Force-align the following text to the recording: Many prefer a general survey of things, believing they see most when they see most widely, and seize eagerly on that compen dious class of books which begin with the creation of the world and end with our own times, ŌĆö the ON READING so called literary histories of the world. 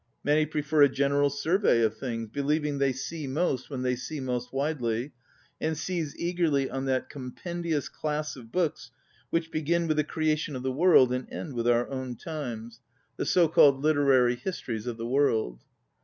Many 0.23 0.47
prefer 0.47 0.81
a 0.81 0.89
general 0.89 1.29
survey 1.29 1.83
of 1.83 1.95
things, 1.95 2.29
believing 2.33 2.79
they 2.79 2.91
see 2.91 3.27
most 3.27 3.69
when 3.69 3.83
they 3.83 3.95
see 3.95 4.19
most 4.19 4.51
widely, 4.51 5.11
and 5.59 5.77
seize 5.77 6.17
eagerly 6.17 6.71
on 6.71 6.85
that 6.85 7.07
compen 7.07 7.61
dious 7.63 7.87
class 7.87 8.35
of 8.35 8.51
books 8.51 8.89
which 9.29 9.51
begin 9.51 9.85
with 9.87 9.97
the 9.97 10.03
creation 10.03 10.55
of 10.55 10.63
the 10.63 10.71
world 10.71 11.13
and 11.13 11.31
end 11.31 11.53
with 11.53 11.67
our 11.67 11.87
own 11.87 12.15
times, 12.15 12.79
ŌĆö 13.19 13.19
the 13.19 13.21
ON 13.21 13.25
READING 13.27 13.27
so 13.27 13.47
called 13.47 13.83
literary 13.83 14.35
histories 14.37 14.87
of 14.87 14.97
the 14.97 15.05
world. 15.05 15.61